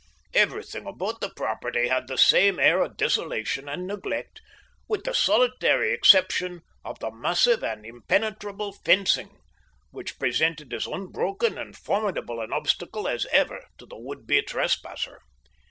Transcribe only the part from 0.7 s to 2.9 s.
about the property had the same air